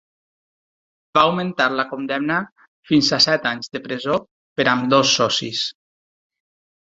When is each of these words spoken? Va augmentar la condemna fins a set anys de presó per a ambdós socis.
Va 1.17 1.23
augmentar 1.27 1.67
la 1.73 1.85
condemna 1.91 2.37
fins 2.91 3.11
a 3.17 3.19
set 3.27 3.45
anys 3.51 3.71
de 3.77 3.81
presó 3.85 4.17
per 4.61 4.67
a 4.67 4.73
ambdós 4.75 5.11
socis. 5.21 5.61